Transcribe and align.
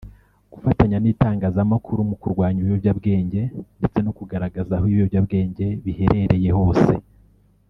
gufatanya 0.53 0.97
n’itangazamakuru 0.99 1.99
mu 2.09 2.15
kurwanya 2.21 2.59
ibiyobyabwenge 2.61 3.41
ndetse 3.79 3.99
no 4.01 4.11
kugaragaza 4.17 4.71
aho 4.75 4.85
ibiyobyabwenge 4.91 5.65
bihereye 5.83 6.51
hose 6.59 6.91